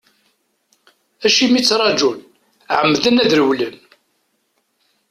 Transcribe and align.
Acimi 1.25 1.61
ttarǧun, 1.61 2.19
ɛemmden 2.77 3.21
ad 3.23 3.31
rewlen. 3.39 3.75